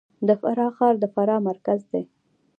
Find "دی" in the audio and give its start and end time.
1.91-2.03